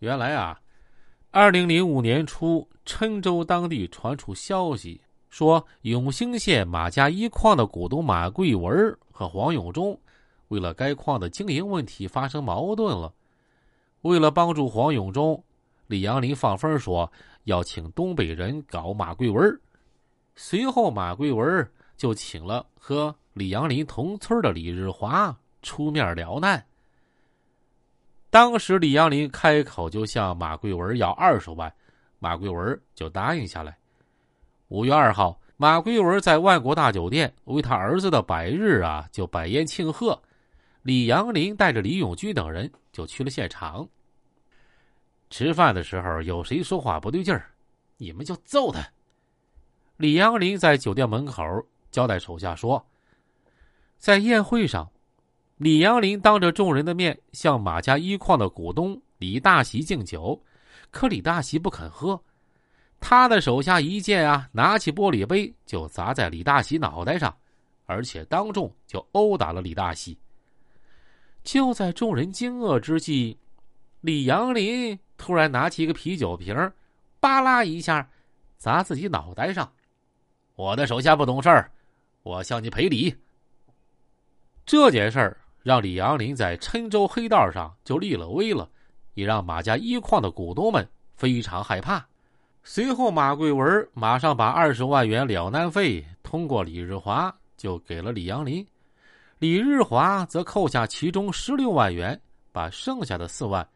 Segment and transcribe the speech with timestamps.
[0.00, 0.58] 原来啊，
[1.30, 10.00] 二零零五年初，郴州当地传出消息，说永兴县马家一矿的股东马桂文和黄永忠，
[10.48, 13.12] 为了该矿的经营问题发生矛盾了。
[14.00, 15.44] 为了帮助黄永忠，
[15.86, 17.12] 李阳林放风说
[17.44, 19.60] 要请东北人搞马桂文。
[20.34, 26.64] 随后，马桂文就请了和李阳林同村的李日华出面撩难。
[28.30, 31.72] 当时，李阳林开口就向马贵文要二十万，
[32.20, 33.76] 马贵文就答应下来。
[34.68, 40.16] 五月二号，马贵文在万国大酒店为他儿子的百日啊，就摆宴庆贺。
[40.82, 43.86] 李阳林带着李永军等人就去了现场。
[45.28, 47.50] 吃饭的时候，有谁说话不对劲儿，
[47.96, 48.80] 你们就揍他。
[49.96, 51.42] 李阳林在酒店门口
[51.90, 52.86] 交代手下说
[53.98, 54.90] ：“在宴会上，
[55.60, 60.42] 李阳林当着众人的面向马家一矿的股东李大喜敬酒，
[60.90, 62.18] 可李大喜不肯喝。
[62.98, 67.36] 他的手下一见啊，拿起玻璃杯就砸在李大喜脑袋上，
[67.84, 70.16] 而且当众就殴打了李大喜。
[71.44, 73.36] 就在众人惊愕之际，
[74.00, 76.72] 李阳林突然拿起一个啤酒瓶，
[77.20, 78.08] 吧啦一下
[78.56, 79.70] 砸自己脑袋上。”
[80.56, 81.70] 我的手下不懂事儿，
[82.22, 83.14] 我向你赔礼。
[84.64, 88.68] 这件事儿让李阳林在郴州黑道上就立了威了，
[89.14, 92.04] 也让马家一矿的股东们非常害怕。
[92.62, 98.66] 随后，马贵文马上把二十万元了难费通过李日华就给了李阳林，
[99.38, 102.20] 李日华则扣下其中十六万元，
[102.52, 103.66] 把剩下的四万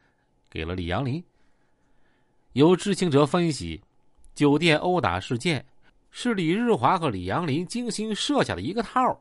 [0.50, 1.22] 给了李阳林。
[2.52, 3.82] 有知情者分析，
[4.34, 5.64] 酒店殴打事件。
[6.16, 9.20] 是李日华和李阳林精心设下的一个套，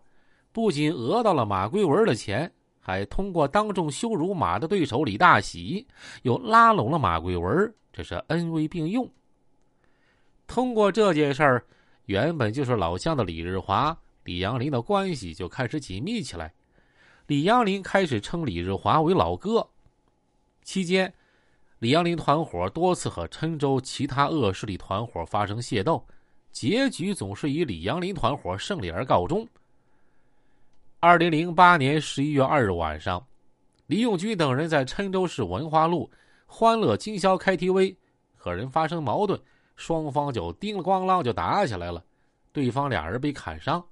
[0.53, 5.85] 不仅讹到了马贵文的钱，还通过当众羞辱马的对手李大喜，
[6.21, 9.09] 又拉拢了马贵文，这是恩威并用。
[10.45, 11.65] 通过这件事儿，
[12.05, 16.53] 原本就是老乡的李日华、李阳林的关系就开始紧密起来。
[17.25, 19.67] 李阳林开始称李日华为老哥。
[20.61, 21.11] 期间，
[21.79, 26.05] 李阳林团伙多次和郴州其他恶势力团伙发生械斗。
[26.51, 29.47] 结局总是以李阳林团伙胜利而告终。
[31.03, 33.21] 二零零八年十一月二日晚上，
[33.87, 36.09] 李永军等人在郴州市文化路
[36.45, 37.93] 欢乐今宵 KTV
[38.37, 39.37] 和人发生矛盾，
[39.75, 42.01] 双方就叮了咣啷就打起来了，
[42.53, 43.85] 对方俩人被砍伤，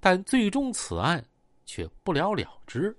[0.00, 1.22] 但最终此案
[1.66, 2.96] 却不了了之。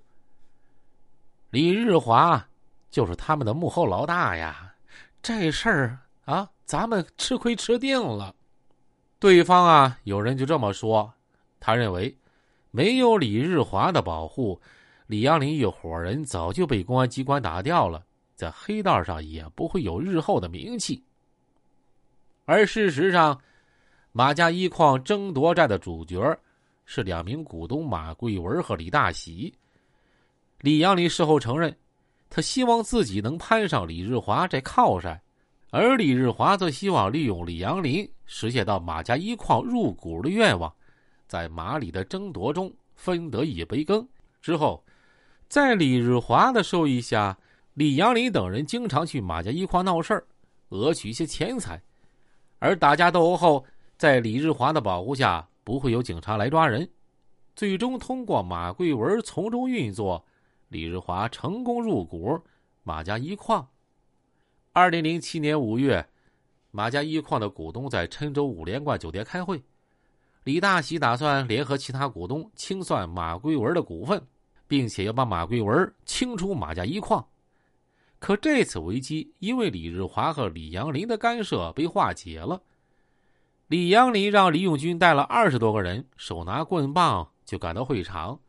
[1.50, 2.48] 李日华
[2.92, 4.72] 就是他们的幕后老大呀，
[5.20, 8.32] 这事儿啊，咱们吃亏吃定了。
[9.18, 11.12] 对方啊，有人就这么说，
[11.58, 12.16] 他认为
[12.70, 14.60] 没有李日华的保护，
[15.06, 21.02] 李阳林一伙人早就被公安机关打掉了，在黑道上也不会有日后的名气。
[22.44, 23.40] 而事实上，
[24.12, 26.38] 马家一矿争夺战的主角
[26.84, 29.52] 是两名股东马贵文和李大喜。
[30.60, 31.74] 李阳林事后承认，
[32.28, 35.20] 他希望自己能攀上李日华这靠山。
[35.70, 40.74] 而李日华则希望利用李阳林实现到马家一矿入股的愿望，
[41.28, 44.08] 在马里的争夺中分得一杯羹。
[44.40, 44.82] 之后，
[45.48, 47.38] 在李日华的授意下，
[47.74, 50.26] 李阳林等人经常去马家一矿闹事儿，
[50.70, 51.80] 讹取一些钱财。
[52.58, 53.64] 而打架斗殴后，
[53.96, 56.88] 在李日华的保护下，不会有警察来抓人。
[57.54, 60.24] 最终通过马贵文从中运作，
[60.68, 62.40] 李日华成功入股
[62.82, 63.68] 马家一矿。
[64.72, 66.08] 二零零七年五月，
[66.70, 69.62] 马家一矿的股东在郴州五连冠酒店开会，
[70.48, 74.26] 李大喜打算联合其他股东清算马贵文的股份，
[74.66, 77.22] 并且要把马贵文清出马家一矿。
[78.18, 82.62] 可这次危机因为李日华和李阳林的干涉被化解了。
[83.66, 88.40] 李阳林让李永军带了二十多个人，手拿棍棒就赶到会场，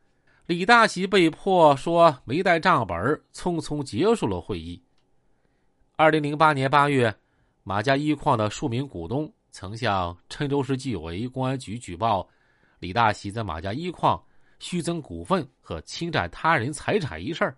[0.46, 2.96] 李大喜被迫说没带账本，
[3.30, 4.82] 匆匆结束了会议。
[5.96, 7.14] 二零零八年八月，
[7.62, 12.28] 马家一矿的数名股东曾向郴州市纪委公安局举报
[12.78, 14.22] 李大喜在马家一矿
[14.58, 17.54] 虚增股份和侵占他人财产一事。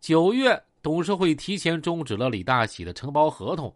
[0.00, 3.74] 九月，董事会提前终止了李大喜的承包合同。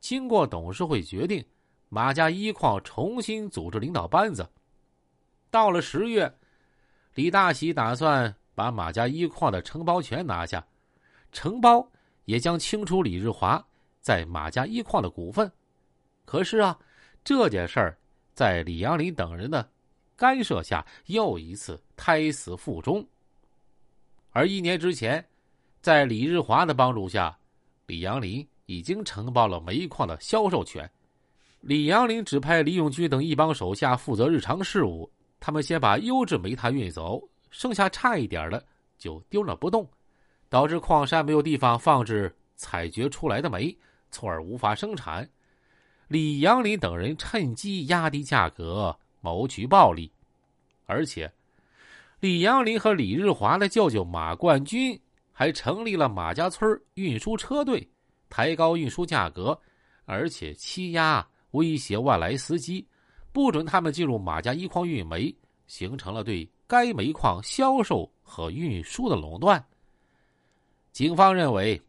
[0.00, 1.44] 经过董事会决定，
[1.88, 4.48] 马家一矿重新组织领导班子。
[5.50, 6.32] 到了十月，
[7.14, 10.64] 李大喜打算把马家一矿的承包权拿下，
[11.32, 11.86] 承包。
[12.26, 13.62] 也将清除李日华
[14.00, 15.52] 在马家一矿的股份，
[16.24, 16.78] 可是啊，
[17.22, 17.98] 这件事儿
[18.32, 19.68] 在李阳林等人的
[20.16, 23.06] 干涉下，又一次胎死腹中。
[24.30, 25.24] 而一年之前，
[25.80, 27.36] 在李日华的帮助下，
[27.86, 30.90] 李阳林已经承包了煤矿的销售权。
[31.60, 35.10] 李阳林指派李永军等一帮手下负责日常事务，
[35.40, 38.64] 他们先把优质煤炭运走，剩下差一点的
[38.98, 39.88] 就丢了不动，
[40.48, 43.76] 导致矿山没有地方放置采掘出来的煤，
[44.10, 45.28] 从而无法生产。
[46.08, 50.10] 李阳林等人趁机压低价格，谋取暴利，
[50.86, 51.30] 而且
[52.20, 54.98] 李阳林和李日华的舅舅马冠军
[55.32, 57.86] 还成立了马家村运输车队，
[58.28, 59.58] 抬高运输价格，
[60.04, 61.26] 而且欺压。
[61.54, 62.84] 威胁外来司机，
[63.30, 65.32] 不准他们进入马家一矿运煤，
[65.68, 69.64] 形成了对该煤矿销售和运输的垄断。
[70.90, 71.80] 警方认为，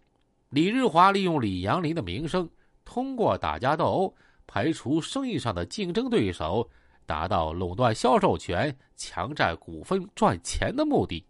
[0.51, 2.47] 李日华利用李阳林的名声，
[2.85, 4.15] 通过打架斗殴
[4.47, 6.69] 排除生意上的竞争对手，
[7.05, 11.25] 达到垄断销售权、强占股份赚钱的目的。